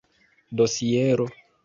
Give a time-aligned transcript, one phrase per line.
[0.49, 1.27] dosiero